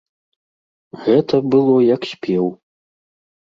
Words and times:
Гэта 1.03 1.41
было 1.51 1.77
як 1.95 2.11
спеў. 2.15 2.45